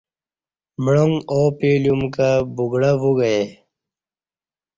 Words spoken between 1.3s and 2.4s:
ا و پی لیوم کہ